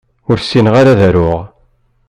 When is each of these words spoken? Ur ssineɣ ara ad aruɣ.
Ur 0.29 0.37
ssineɣ 0.39 0.73
ara 0.81 0.91
ad 0.93 1.01
aruɣ. 1.07 1.39